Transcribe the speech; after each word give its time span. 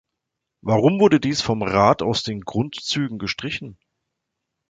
Warum 0.63 0.99
wurde 0.99 1.19
dies 1.19 1.43
vom 1.43 1.61
Rat 1.61 2.01
aus 2.01 2.23
den 2.23 2.41
Grundzügen 2.41 3.19
gestrichen? 3.19 3.77